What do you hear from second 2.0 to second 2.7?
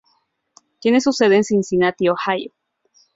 Ohio.